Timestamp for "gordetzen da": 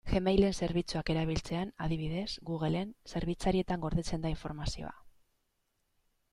3.87-4.35